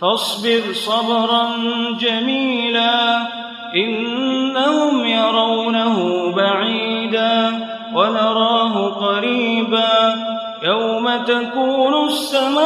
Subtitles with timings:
[0.00, 1.48] فاصبر صبرا
[2.00, 3.26] جميلا
[3.76, 10.24] إنهم يرونه بعيدا ونراه قريبا.
[10.62, 12.64] يوم تكون السماء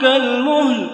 [0.00, 0.86] كالمهل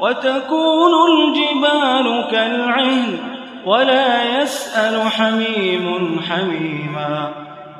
[0.00, 3.18] وتكون الجبال كالعهن
[3.66, 7.32] ولا يسأل حميم حميما.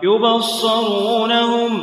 [0.02, 1.82] يبصرونهم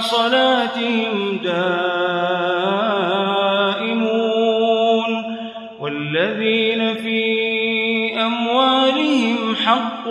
[0.00, 1.90] صلاتهم دائمون
[5.80, 7.30] والذين في
[8.20, 10.08] أموالهم حق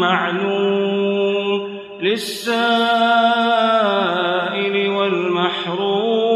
[0.00, 2.62] معلوم للسائل
[4.90, 6.32] والمحروم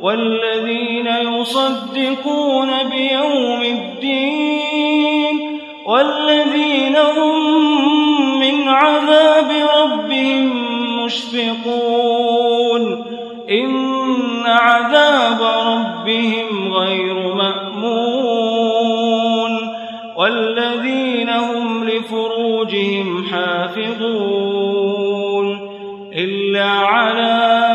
[0.00, 2.55] والذين يصدقون
[13.50, 18.76] إن عذاب ربهم غير مأمون
[20.16, 24.76] والذين هم لفروجهم حافظون
[26.12, 27.66] إلا على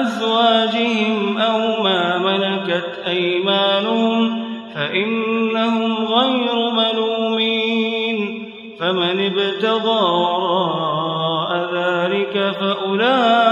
[0.00, 4.44] أزواجهم أو ما ملكت أيمانهم
[4.74, 13.49] فإنهم غير ملومين فمن ابتغى وراء ذلك فأولئك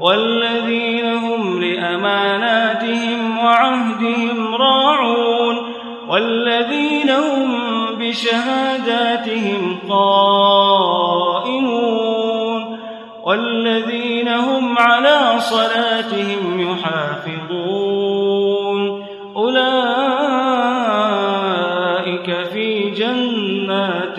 [0.00, 5.56] والذين هم لأماناتهم وعهدهم راعون
[6.08, 7.56] والذين هم
[7.98, 11.20] بشهاداتهم قائمون
[13.24, 18.00] والذين هم على صلاتهم يحافظون
[19.36, 19.60] أولئك
[22.52, 24.18] في جنات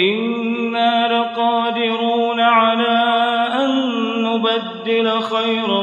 [0.00, 2.98] إنا لقادرون على
[3.54, 3.70] أن
[4.22, 5.82] نبدل خيرا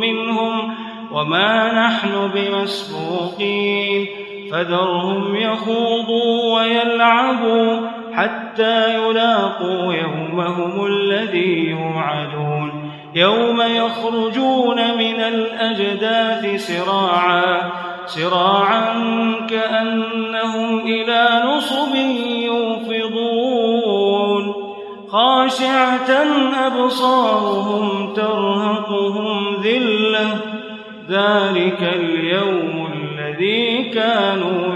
[0.00, 0.74] منهم
[1.12, 4.06] وما نحن بمسبوقين
[4.52, 7.80] فذرهم يخوضوا ويلعبوا
[8.12, 17.70] حتى يلاقوا يومهم الذي يوعدون يوم يخرجون من الأجداث سراعا
[18.06, 18.94] سراعا
[19.48, 20.29] كأنهم
[25.50, 26.10] خاشعة
[26.66, 30.40] أبصارهم ترهقهم ذلة
[31.08, 34.74] ذلك اليوم الذي كانوا